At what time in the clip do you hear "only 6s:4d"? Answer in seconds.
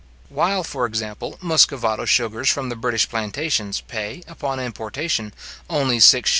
5.69-6.29